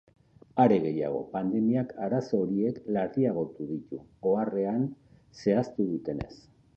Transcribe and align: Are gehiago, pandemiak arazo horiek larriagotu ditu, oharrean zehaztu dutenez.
Are 0.61 0.77
gehiago, 0.83 1.19
pandemiak 1.33 1.91
arazo 2.05 2.39
horiek 2.45 2.79
larriagotu 2.95 3.67
ditu, 3.73 3.99
oharrean 4.31 4.89
zehaztu 5.43 5.87
dutenez. 5.91 6.31